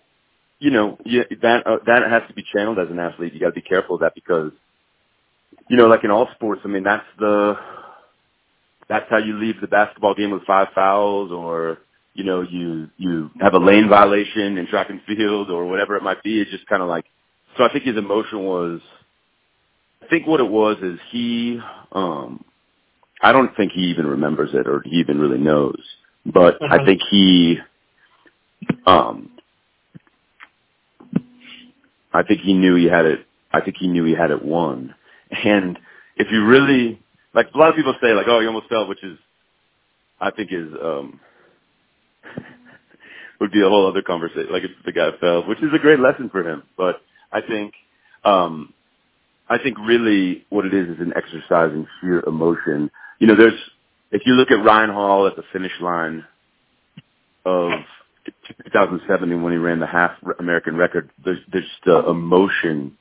[0.59, 3.33] you know, yeah, that uh, that has to be channeled as an athlete.
[3.33, 4.51] You got to be careful of that because,
[5.69, 7.55] you know, like in all sports, I mean, that's the
[8.89, 11.79] that's how you leave the basketball game with five fouls, or
[12.13, 16.03] you know, you you have a lane violation in track and field, or whatever it
[16.03, 16.41] might be.
[16.41, 17.05] It's just kind of like.
[17.59, 18.79] So I think his emotion was.
[20.01, 21.59] I think what it was is he.
[21.91, 22.45] um
[23.21, 25.77] I don't think he even remembers it, or he even really knows.
[26.25, 27.57] But I think he.
[28.85, 29.31] um
[32.13, 33.25] I think he knew he had it.
[33.51, 34.95] I think he knew he had it won.
[35.31, 35.77] And
[36.15, 37.01] if you really
[37.33, 39.17] like, a lot of people say like, "Oh, you almost fell," which is,
[40.21, 41.19] I think, is um
[43.41, 44.47] would be a whole other conversation.
[44.49, 46.63] Like if the guy fell, which is a great lesson for him.
[46.77, 47.73] But I think,
[48.23, 48.73] um
[49.49, 52.91] I think really what it is is an exercise in sheer emotion.
[53.19, 53.59] You know, there's
[54.11, 56.25] if you look at Ryan Hall at the finish line
[57.45, 57.71] of
[58.65, 62.97] 2007 when he ran the half American record, there's, there's the emotion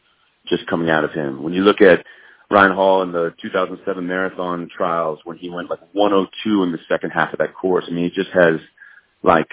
[0.47, 1.43] just coming out of him.
[1.43, 2.05] When you look at
[2.51, 7.11] Ryan Hall in the 2007 marathon trials when he went like 102 in the second
[7.11, 8.61] half of that course, I mean, he just has
[9.23, 9.49] like,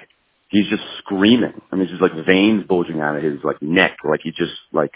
[0.50, 1.62] he's just screaming.
[1.72, 3.98] I mean, it's just like veins bulging out of his like neck.
[4.10, 4.92] Like he just like,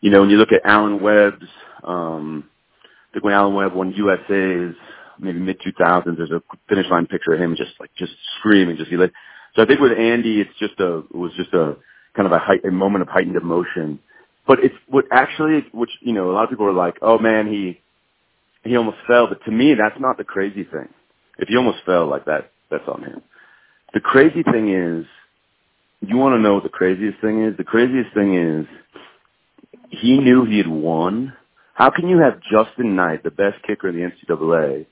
[0.00, 1.46] you know, when you look at Alan Webb's,
[1.84, 2.44] um,
[2.84, 4.76] I think when Alan Webb won USA's
[5.18, 8.90] maybe mid 2000s, there's a finish line picture of him just like, just screaming, just
[8.90, 9.12] he like,
[9.54, 11.76] so I think with Andy, it's just a it was just a
[12.16, 13.98] kind of a, height, a moment of heightened emotion.
[14.46, 17.46] But it's what actually, which you know, a lot of people are like, "Oh man,
[17.46, 17.80] he
[18.68, 20.88] he almost fell." But to me, that's not the crazy thing.
[21.38, 23.22] If he almost fell like that, that's on him.
[23.94, 25.06] The crazy thing is,
[26.00, 27.56] you want to know what the craziest thing is?
[27.56, 28.66] The craziest thing is,
[29.90, 31.34] he knew he had won.
[31.74, 34.86] How can you have Justin Knight, the best kicker in the NCAA,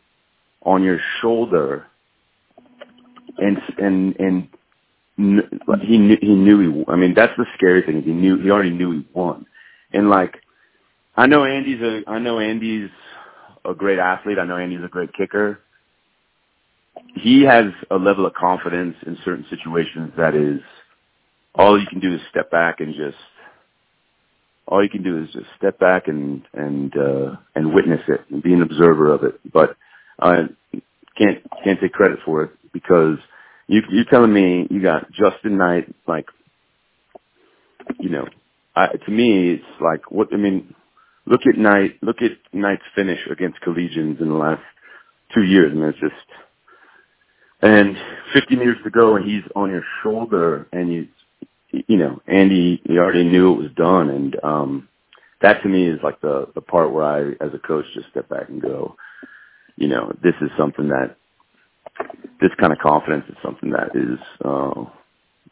[0.62, 1.86] on your shoulder
[3.38, 4.48] and and and
[5.82, 6.84] he knew he knew he.
[6.88, 8.02] I mean, that's the scary thing.
[8.02, 9.46] He knew he already knew he won,
[9.92, 10.36] and like
[11.16, 12.90] I know Andy's a I know Andy's
[13.64, 14.38] a great athlete.
[14.38, 15.60] I know Andy's a great kicker.
[17.16, 20.60] He has a level of confidence in certain situations that is
[21.54, 23.16] all you can do is step back and just
[24.66, 28.42] all you can do is just step back and and uh and witness it and
[28.42, 29.40] be an observer of it.
[29.52, 29.76] But
[30.20, 30.44] I
[31.18, 33.18] can't can't take credit for it because
[33.66, 36.26] you you're telling me you got Justin Knight like
[37.98, 38.26] you know
[38.76, 40.74] I, to me it's like what I mean
[41.26, 44.62] look at Knight look at Knight's finish against collegians in the last
[45.34, 46.14] two years and it's just
[47.62, 47.96] and
[48.32, 51.08] 50 meters to go and he's on your shoulder and you
[51.72, 54.88] you know Andy he already knew it was done and um
[55.42, 58.28] that to me is like the the part where I as a coach just step
[58.28, 58.96] back and go
[59.76, 61.16] you know this is something that
[62.40, 64.84] this kind of confidence is something that is uh,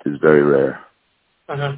[0.07, 0.85] is very rare.
[1.49, 1.77] Uh-huh.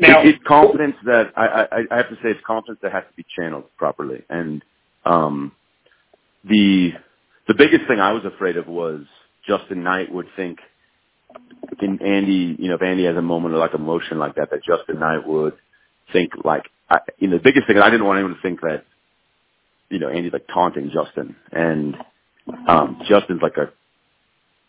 [0.00, 3.04] Now, it, it's confidence that I, I, I have to say it's confidence that has
[3.08, 4.22] to be channeled properly.
[4.28, 4.64] And
[5.04, 5.52] um,
[6.44, 6.92] the
[7.48, 9.02] the biggest thing I was afraid of was
[9.46, 10.58] Justin Knight would think
[11.80, 14.62] in Andy, you know, if Andy has a moment of like emotion like that, that
[14.62, 15.54] Justin Knight would
[16.12, 18.84] think like, I, you know, the biggest thing I didn't want anyone to think that,
[19.88, 21.96] you know, Andy's like taunting Justin, and
[22.68, 23.72] um, Justin's like a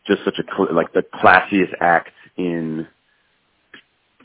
[0.07, 2.87] just such a like the classiest act in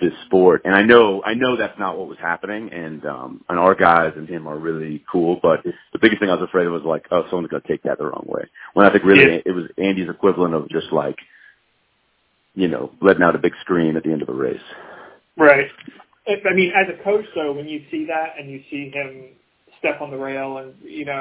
[0.01, 0.63] this sport.
[0.65, 2.73] And I know I know that's not what was happening.
[2.73, 5.39] And um, and our guys and him are really cool.
[5.43, 7.99] But the biggest thing I was afraid of was like, oh, someone's gonna take that
[7.99, 8.45] the wrong way.
[8.75, 9.41] When I think really Yeah.
[9.47, 11.17] it was Andy's equivalent of just like,
[12.55, 14.61] you know, letting out a big scream at the end of a race.
[15.37, 15.69] Right.
[16.27, 19.27] If- I mean, as a coach, though, when you see that and you see him
[19.79, 21.13] step on the rail, and you know,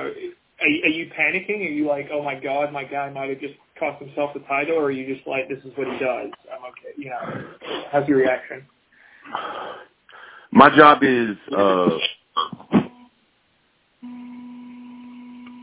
[0.62, 1.60] are, are you panicking?
[1.60, 4.76] Are you like, oh my god, my guy might have just cost himself the title,
[4.76, 6.32] or are you just like, this is what he does?
[6.52, 6.94] I'm okay.
[6.98, 8.66] You know, how's your reaction?
[10.52, 11.98] My job is uh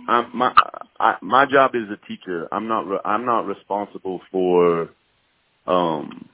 [0.09, 0.53] I'm, my
[0.99, 2.49] I, my job is a teacher.
[2.53, 4.91] I'm not re- I'm not responsible for
[5.67, 6.29] um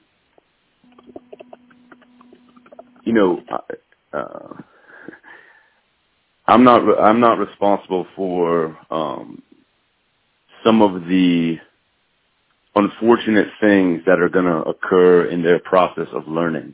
[3.03, 4.53] you know uh, uh
[6.47, 9.43] I'm not re- I'm not responsible for um
[10.63, 11.57] some of the
[12.77, 16.73] unfortunate things that are going to occur in their process of learning.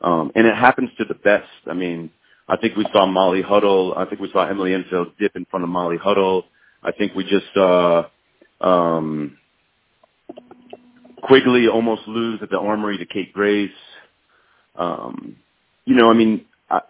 [0.00, 1.48] Um, and it happens to the best.
[1.66, 2.10] I mean,
[2.48, 3.94] I think we saw Molly Huddle.
[3.96, 6.44] I think we saw Emily Infeld dip in front of Molly Huddle.
[6.82, 8.06] I think we just saw
[8.60, 9.36] um,
[11.22, 13.70] Quigley almost lose at the Armory to Kate Grace.
[14.76, 15.36] Um,
[15.84, 16.80] you know, I mean, I,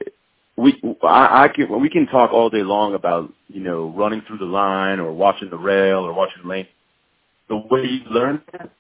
[0.57, 4.38] we I, I can we can talk all day long about you know running through
[4.38, 6.66] the line or watching the rail or watching the lane.
[7.48, 8.70] The way you learn that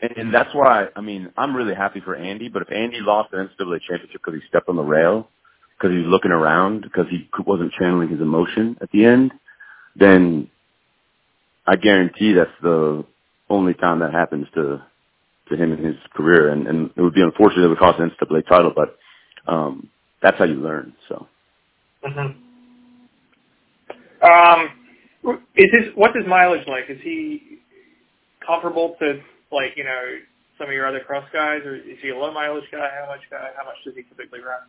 [0.00, 2.48] and that's why I mean I'm really happy for Andy.
[2.48, 5.28] But if Andy lost the NCAA championship because he stepped on the rail,
[5.76, 9.32] because he was looking around, because he wasn't channeling his emotion at the end,
[9.94, 10.50] then
[11.66, 13.04] I guarantee that's the
[13.48, 14.82] only time that happens to
[15.48, 18.10] to him in his career, and, and it would be unfortunate it would cost an
[18.10, 18.96] NCAA title, but
[19.50, 19.88] um,
[20.20, 20.92] that's how you learn.
[21.08, 21.28] So.
[22.04, 22.42] Mm-hmm.
[24.26, 24.85] Um,
[25.94, 26.84] what's his mileage like?
[26.88, 27.58] Is he
[28.46, 29.20] comparable to
[29.52, 30.02] like you know
[30.58, 32.88] some of your other cross guys, or is he a low mileage guy?
[33.00, 33.50] How much guy?
[33.56, 34.62] How much does he typically run?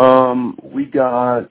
[0.00, 1.48] Um, we got.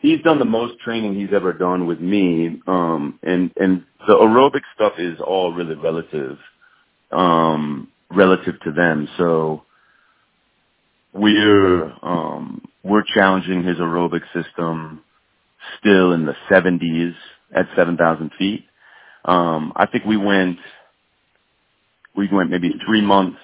[0.00, 4.62] He's done the most training he's ever done with me, um, and and the aerobic
[4.74, 6.38] stuff is all really relative,
[7.12, 9.08] um, relative to them.
[9.18, 9.62] So
[11.12, 15.02] we're um, we're challenging his aerobic system
[15.80, 17.14] still in the 70s
[17.54, 18.66] at 7,000 feet.
[19.24, 20.58] Um, I think we went
[22.16, 23.38] we went maybe three months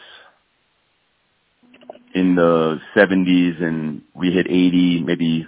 [2.15, 5.47] in the 70s and we hit 80 maybe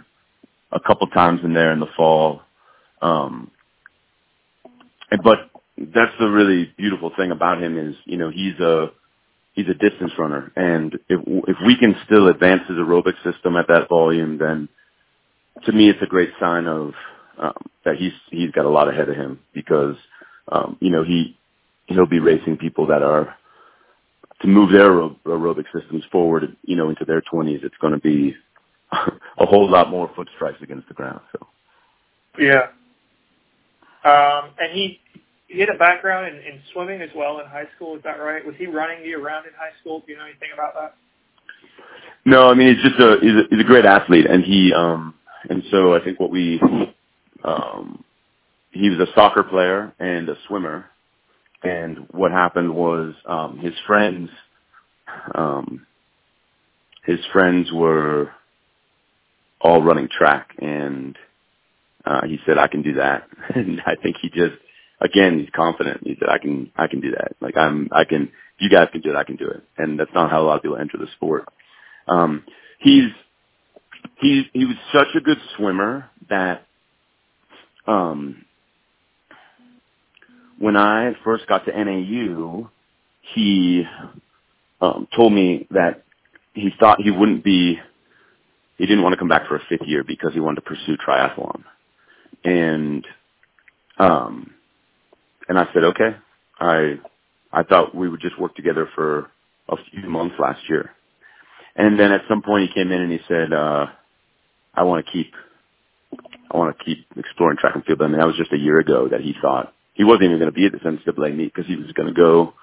[0.72, 2.42] a couple times in there in the fall.
[3.02, 3.50] Um,
[5.24, 8.88] but that's the really beautiful thing about him is, you know, he's a,
[9.58, 10.52] he's a distance runner.
[10.54, 14.68] And if, if we can still advance his aerobic system at that volume, then
[15.64, 16.92] to me, it's a great sign of,
[17.38, 19.96] um, that he's, he's got a lot ahead of him because,
[20.52, 21.36] um, you know, he,
[21.86, 23.34] he'll be racing people that are,
[24.42, 28.36] to move their aerobic systems forward, you know, into their 20s, it's going to be
[28.92, 31.20] a whole lot more foot strikes against the ground.
[31.32, 31.46] So.
[32.38, 32.68] Yeah.
[34.04, 35.00] Um, and he
[35.48, 37.96] he had a background in, in swimming as well in high school.
[37.96, 38.44] Is that right?
[38.44, 40.02] Was he running you around in high school?
[40.06, 40.94] Do you know anything about that?
[42.24, 45.14] No, I mean he's just a he's a, he's a great athlete, and he um
[45.48, 46.60] and so I think what we
[47.44, 48.04] um
[48.70, 50.86] he was a soccer player and a swimmer,
[51.62, 54.30] and what happened was um his friends
[55.34, 55.86] um
[57.04, 58.30] his friends were
[59.60, 61.16] all running track and
[62.04, 64.56] uh he said I can do that and I think he just
[65.00, 66.02] again he's confident.
[66.06, 67.32] He said I can I can do that.
[67.40, 69.62] Like I'm I can you guys can do it I can do it.
[69.78, 71.48] And that's not how a lot of people enter the sport.
[72.08, 72.44] Um
[72.80, 73.10] he's
[74.20, 76.66] he he was such a good swimmer that
[77.86, 78.44] um
[80.58, 82.70] when I first got to NAU
[83.34, 83.84] he
[84.80, 86.04] um told me that
[86.54, 87.78] he thought he wouldn't be
[88.78, 90.96] he didn't want to come back for a fifth year because he wanted to pursue
[90.98, 91.64] triathlon.
[92.44, 93.06] And
[93.98, 94.52] um
[95.48, 96.16] and I said, Okay.
[96.60, 96.96] I
[97.52, 99.30] I thought we would just work together for
[99.68, 100.92] a few months last year.
[101.76, 103.86] And then at some point he came in and he said, uh,
[104.74, 105.32] I want to keep
[106.52, 108.02] I want to keep exploring track and field.
[108.02, 110.50] I mean, that was just a year ago that he thought he wasn't even going
[110.50, 112.54] to be at this NCAA meet because he was going to go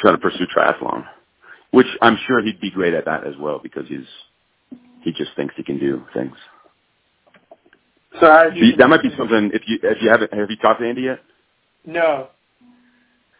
[0.00, 1.06] try to pursue triathlon,
[1.72, 4.06] which I'm sure he'd be great at that as well because he's
[5.02, 6.36] he just thinks he can do things.
[8.20, 10.88] So did that might be something if you if you haven't have you talked to
[10.88, 11.20] Andy yet?
[11.84, 12.28] No.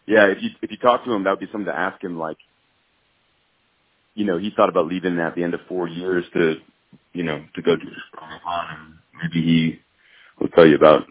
[0.05, 2.19] Yeah, if you if you talk to him, that would be something to ask him.
[2.19, 2.37] Like,
[4.15, 6.55] you know, he thought about leaving at the end of four years to,
[7.13, 9.79] you know, to go to triathlon, and maybe he
[10.39, 11.03] will tell you about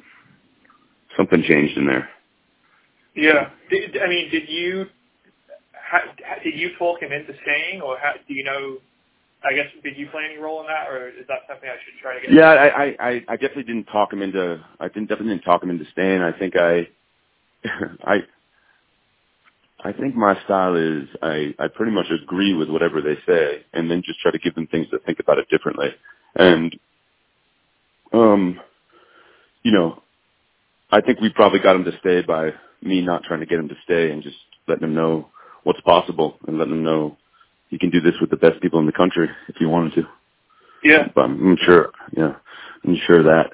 [1.16, 2.08] something changed in there.
[3.16, 3.50] Yeah.
[3.70, 4.86] Did, I mean, did you
[5.72, 6.00] how,
[6.44, 8.78] did you talk him into staying, or how, do you know?
[9.44, 12.00] I guess did you play any role in that, or is that something I should
[12.00, 12.32] try to get?
[12.32, 14.64] Yeah, I I I definitely didn't talk him into.
[14.80, 16.22] I didn't definitely didn't talk him into staying.
[16.22, 16.88] I think I
[18.04, 18.18] I
[19.84, 23.90] I think my style is I I pretty much agree with whatever they say, and
[23.90, 25.88] then just try to give them things to think about it differently.
[26.36, 26.76] And
[28.12, 28.60] um,
[29.62, 30.02] you know,
[30.90, 32.50] I think we probably got him to stay by
[32.82, 34.36] me not trying to get him to stay and just
[34.68, 35.28] letting him know
[35.64, 37.16] what's possible and letting him know
[37.70, 40.02] you can do this with the best people in the country if you wanted to.
[40.84, 41.08] Yeah.
[41.14, 42.34] But I'm sure, yeah,
[42.84, 43.50] I'm sure of that,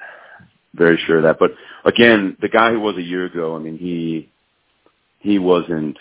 [0.73, 1.37] very sure of that.
[1.39, 1.51] But
[1.85, 4.29] again, the guy who was a year ago, I mean, he,
[5.19, 5.97] he wasn't,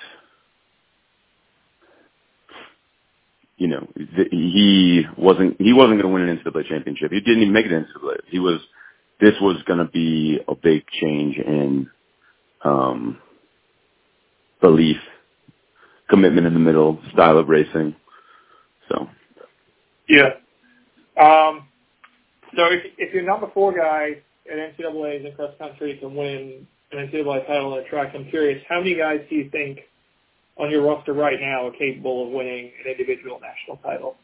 [3.57, 3.89] you know,
[4.31, 7.11] he wasn't, he wasn't going to win an NCAA championship.
[7.13, 8.19] He didn't even make it NCAA.
[8.29, 8.61] He was,
[9.21, 11.91] this was going to be a big change in,
[12.65, 13.19] um,
[14.61, 14.99] belief,
[16.09, 17.97] commitment in the middle, style of racing.
[18.89, 19.09] So.
[20.09, 20.31] Yeah.
[21.21, 21.67] Um,
[22.57, 27.09] so if, if your number four guy at NCAA's in cross country can win an
[27.09, 29.81] NCAA title in a track, I'm curious, how many guys do you think
[30.59, 34.17] on your roster right now are capable of winning an individual national title?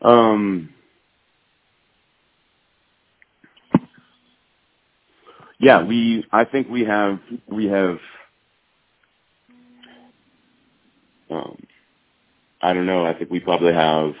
[0.00, 0.70] Um,
[5.58, 7.18] yeah, we I think we have
[7.48, 7.98] we have
[11.30, 11.58] um,
[12.62, 13.04] I don't know.
[13.04, 14.12] I think we probably have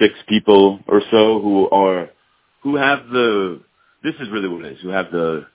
[0.00, 2.10] six people or so who are
[2.62, 3.60] who have the
[4.02, 5.46] this is really what it is who have the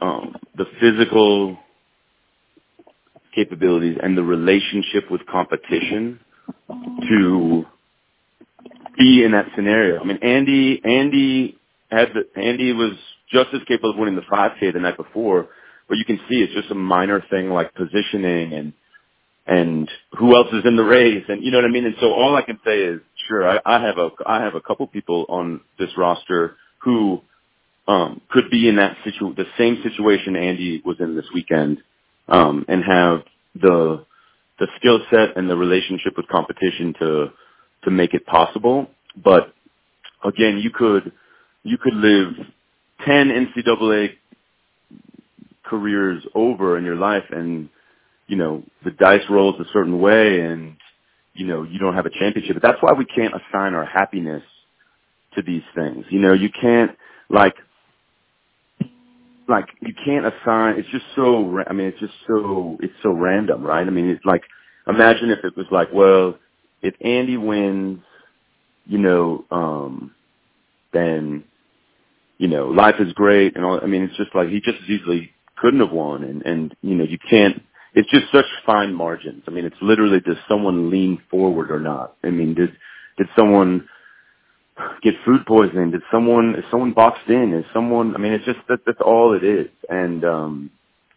[0.00, 1.58] um, the physical
[3.34, 6.18] capabilities and the relationship with competition
[7.08, 7.64] to
[8.98, 10.00] be in that scenario.
[10.00, 11.58] I mean, Andy Andy
[11.90, 12.92] had the, Andy was
[13.30, 15.48] just as capable of winning the 5K the night before,
[15.88, 18.72] but you can see it's just a minor thing like positioning and
[19.46, 19.88] and
[20.18, 21.84] who else is in the race and you know what I mean.
[21.86, 24.60] And so all I can say is, sure, I, I have a I have a
[24.60, 27.20] couple people on this roster who
[27.88, 31.78] um, could be in that situ the same situation Andy was in this weekend,
[32.28, 33.22] um, and have
[33.54, 34.04] the
[34.58, 37.26] the skill set and the relationship with competition to
[37.84, 38.88] to make it possible.
[39.22, 39.52] But
[40.24, 41.12] again, you could
[41.64, 42.34] you could live
[43.06, 44.10] ten NCAA
[45.64, 47.68] careers over in your life and
[48.26, 50.76] you know the dice rolls a certain way and
[51.36, 52.54] you know you don't have a championship.
[52.56, 54.42] But that's why we can't assign our happiness
[55.36, 56.06] to these things.
[56.10, 56.92] You know you can't
[57.30, 57.54] like
[59.48, 63.62] like you can't assign it's just so i mean it's just so it's so random
[63.64, 63.86] right?
[63.86, 64.42] I mean it's like
[64.88, 66.38] imagine if it was like well
[66.82, 68.00] if andy wins
[68.86, 70.14] you know um
[70.92, 71.44] then
[72.38, 74.90] you know life is great and all i mean it's just like he just as
[74.90, 77.62] easily couldn't have won and and you know you can't
[77.96, 79.42] it's just such fine margins.
[79.48, 82.16] I mean it's literally does someone lean forward or not?
[82.22, 82.70] I mean did
[83.18, 83.88] did someone
[85.02, 85.90] get food poisoning?
[85.90, 87.54] Did someone is someone boxed in?
[87.54, 89.68] Is someone i mean it's just that that's all it is.
[89.88, 90.70] And um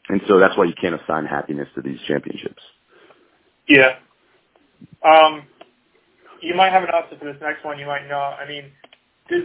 [0.07, 2.63] and so that's why you can't assign happiness to these championships.
[3.67, 3.97] Yeah.
[5.05, 5.43] Um
[6.41, 8.39] you might have an answer for this next one you might not.
[8.39, 8.71] I mean
[9.29, 9.43] does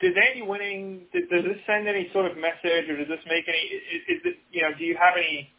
[0.00, 3.48] does Andy winning does, does this send any sort of message, or does this make
[3.48, 3.58] any?
[3.58, 4.70] Is, is it you know?
[4.76, 5.50] Do you have any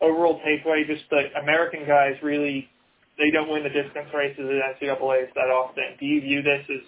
[0.00, 0.86] overall takeaway?
[0.86, 2.68] Just that American guys really
[3.18, 5.84] they don't win the distance races at NCAA's that often.
[6.00, 6.82] Do you view this as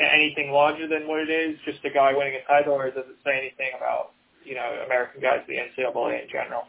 [0.00, 3.16] anything larger than what it is, just a guy winning a title, or does it
[3.24, 4.12] say anything about
[4.44, 6.64] you know American guys, the NCAA in general?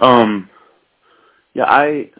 [0.00, 0.48] Um,
[1.54, 2.10] yeah, I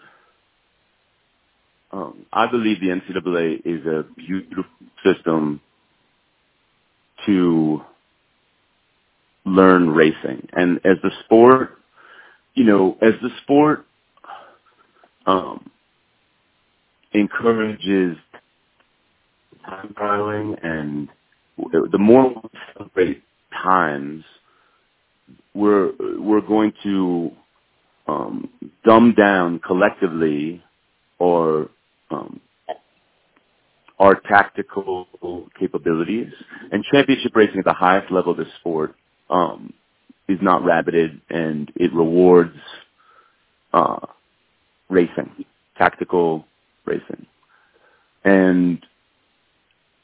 [1.93, 4.65] um, I believe the NCAA is a beautiful
[5.05, 5.61] system
[7.27, 7.83] to
[9.45, 10.49] learn racing.
[10.53, 11.79] And as the sport,
[12.55, 13.87] you know, as the sport
[15.27, 15.71] um,
[17.13, 18.17] encourages
[19.65, 21.09] time trialing and
[21.59, 24.25] the more we celebrate times,
[25.55, 27.33] we're we're going to
[28.09, 28.49] um,
[28.85, 30.63] dumb down collectively
[31.19, 31.69] or
[32.11, 32.41] um,
[34.01, 35.09] our tactical
[35.61, 36.33] capabilities.
[36.73, 38.97] And championship racing at the highest level of the sport
[39.31, 39.75] um,
[40.29, 42.57] is not rabbited, and it rewards
[43.75, 44.01] uh,
[44.91, 45.45] racing,
[45.79, 46.47] tactical
[46.87, 47.27] racing.
[48.25, 48.85] And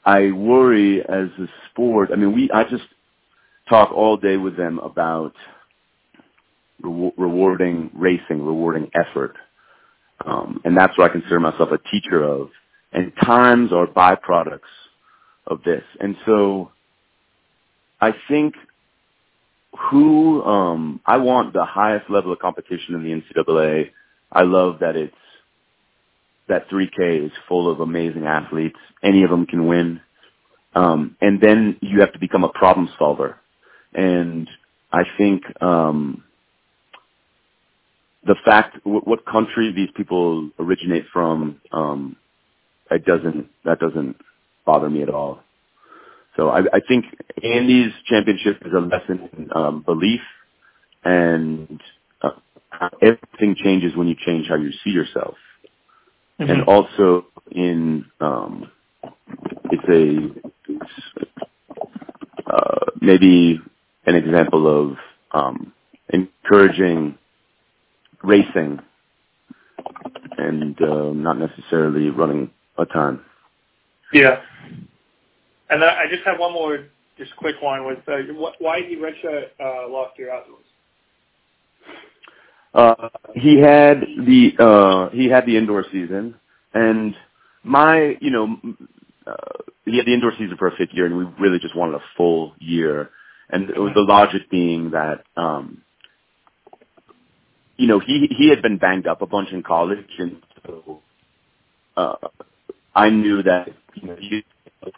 [0.05, 2.11] I worry as a sport.
[2.12, 2.51] I mean, we.
[2.53, 2.84] I just
[3.68, 5.34] talk all day with them about
[6.82, 9.36] re- rewarding racing, rewarding effort
[10.24, 12.51] um, and that's what I consider myself a teacher of.
[12.97, 14.61] And times are byproducts
[15.49, 15.84] of this.
[16.01, 16.72] And so
[18.01, 18.55] I think
[19.90, 23.90] who um, I want the highest level of competition in the NCAA.
[24.32, 25.14] I love that it's
[26.49, 28.78] that 3K is full of amazing athletes.
[29.03, 30.01] Any of them can win.
[30.74, 33.38] Um, and then you have to become a problem solver.
[33.94, 34.49] And
[34.92, 36.24] I think um,
[38.26, 42.16] the fact what country these people originate from, um,
[42.91, 44.16] it doesn't that doesn't
[44.64, 45.41] bother me at all.
[46.37, 47.07] So I, I think
[47.43, 50.20] Andy's championship is a lesson in um, belief,
[51.05, 51.80] and
[52.22, 52.30] uh,
[53.01, 55.37] everything changes when you change how you see yourself,
[56.39, 56.51] mm-hmm.
[56.51, 58.70] and also in um,
[59.70, 60.91] it's a it's,
[62.47, 63.61] uh, maybe
[64.05, 64.97] an example of
[65.32, 65.72] um,
[66.11, 67.16] encouraging
[68.22, 68.80] racing
[70.39, 73.20] and uh, not necessarily running a ton.
[74.12, 74.41] Yeah.
[75.68, 76.87] And I just have one more,
[77.18, 77.85] just quick one.
[77.85, 78.18] Was uh,
[78.61, 80.62] why did he redshirt uh, last year outdoors?
[82.72, 86.35] Uh, he had the uh, he had the indoor season,
[86.74, 87.14] and
[87.64, 88.57] my you know
[89.27, 89.35] uh,
[89.85, 92.05] he had the indoor season for a fifth year, and we really just wanted a
[92.16, 93.11] full year.
[93.49, 95.83] And it was the logic being that um,
[97.77, 101.01] you know, he he had been banged up a bunch in college, and so
[101.97, 102.14] uh,
[102.97, 104.44] I knew that you know he,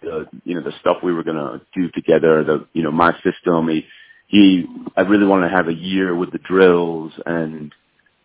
[0.03, 3.69] the you know the stuff we were gonna do together, the you know my system.
[3.71, 3.87] He
[4.29, 7.73] he I really wanted to have a year with the drills, and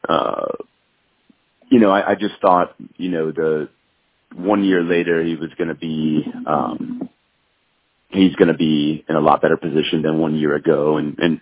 [0.10, 0.48] uh,
[1.72, 3.70] you know I, I just thought you know the
[4.36, 6.26] one year later he was gonna be.
[6.48, 7.02] um
[8.10, 11.42] He's going to be in a lot better position than one year ago, and and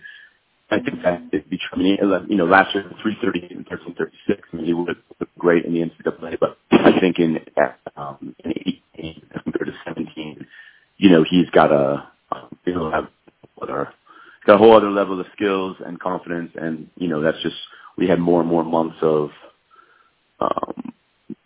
[0.72, 1.98] I think that it'd be mean,
[2.28, 5.80] you know, last year, 330 and 1336, I mean, he would have great in the
[5.80, 7.38] NCAA, but I think in,
[7.94, 8.52] um, in
[8.96, 10.46] 18 compared to 17,
[10.96, 13.08] you know, he's got a, um, you know, have
[13.60, 13.92] other,
[14.46, 16.52] got a whole other level of skills and confidence.
[16.54, 17.56] And, you know, that's just,
[17.98, 19.30] we had more and more months of,
[20.40, 20.94] um,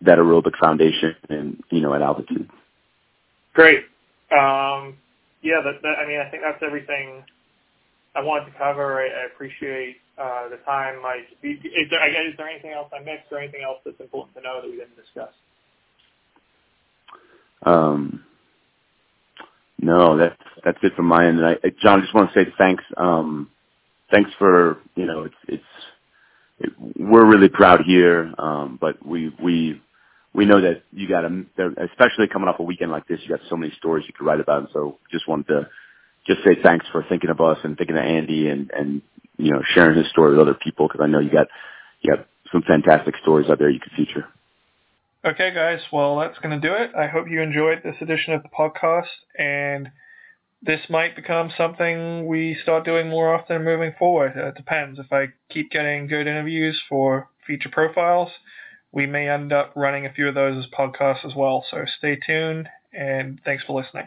[0.02, 2.48] that aerobic foundation and, you know, at altitude.
[3.54, 3.80] Great.
[4.30, 4.98] Um,
[5.42, 7.24] yeah, that, that, I mean, I think that's everything
[8.16, 9.00] I wanted to cover.
[9.00, 11.02] I, I appreciate uh, the time.
[11.02, 14.00] Like, is there, I guess, is there anything else I missed, or anything else that's
[14.00, 15.32] important to know that we didn't discuss?
[17.64, 18.24] Um,
[19.80, 21.40] no, that's that's it from my end.
[21.40, 22.84] And I, John, I just want to say thanks.
[22.96, 23.50] Um,
[24.10, 25.64] thanks for you know, it's it's
[26.60, 29.82] it, we're really proud here, um, but we we
[30.34, 31.44] we know that you got to,
[31.90, 34.40] especially coming off a weekend like this, you got so many stories you could write
[34.40, 34.60] about.
[34.60, 35.68] And so, just wanted to
[36.26, 39.02] just say thanks for thinking of us and thinking of Andy and and
[39.36, 41.48] you know sharing his story with other people because I know you got
[42.00, 44.26] you got some fantastic stories out there you could feature.
[45.24, 45.80] Okay, guys.
[45.92, 46.92] Well, that's going to do it.
[46.96, 49.90] I hope you enjoyed this edition of the podcast, and
[50.62, 54.36] this might become something we start doing more often moving forward.
[54.36, 55.00] It depends.
[55.00, 58.30] If I keep getting good interviews for feature profiles,
[58.92, 61.64] we may end up running a few of those as podcasts as well.
[61.72, 64.06] So stay tuned, and thanks for listening.